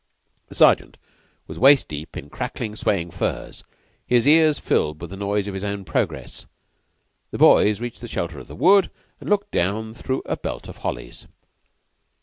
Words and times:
The 0.47 0.55
Sergeant 0.55 0.97
was 1.45 1.59
waist 1.59 1.87
deep 1.87 2.17
in 2.17 2.31
crackling, 2.31 2.75
swaying 2.75 3.11
furze, 3.11 3.63
his 4.07 4.25
ears 4.27 4.57
filled 4.57 4.99
with 4.99 5.11
the 5.11 5.15
noise 5.15 5.45
of 5.45 5.53
his 5.53 5.63
own 5.63 5.85
progress. 5.85 6.47
The 7.29 7.37
boys 7.37 7.79
reached 7.79 8.01
the 8.01 8.07
shelter 8.07 8.39
of 8.39 8.47
the 8.47 8.55
wood 8.55 8.89
and 9.19 9.29
looked 9.29 9.51
down 9.51 9.93
through 9.93 10.23
a 10.25 10.37
belt 10.37 10.67
of 10.67 10.77
hollies. 10.77 11.27